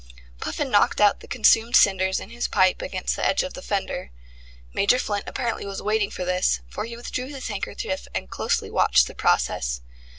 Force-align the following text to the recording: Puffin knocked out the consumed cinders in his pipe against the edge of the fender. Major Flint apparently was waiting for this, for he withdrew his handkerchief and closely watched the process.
Puffin 0.39 0.71
knocked 0.71 0.99
out 0.99 1.19
the 1.19 1.27
consumed 1.27 1.75
cinders 1.75 2.19
in 2.19 2.31
his 2.31 2.47
pipe 2.47 2.81
against 2.81 3.15
the 3.15 3.23
edge 3.23 3.43
of 3.43 3.53
the 3.53 3.61
fender. 3.61 4.09
Major 4.73 4.97
Flint 4.97 5.25
apparently 5.27 5.63
was 5.67 5.79
waiting 5.79 6.09
for 6.09 6.25
this, 6.25 6.59
for 6.67 6.85
he 6.85 6.97
withdrew 6.97 7.27
his 7.27 7.49
handkerchief 7.49 8.07
and 8.15 8.27
closely 8.27 8.71
watched 8.71 9.05
the 9.05 9.13
process. 9.13 9.81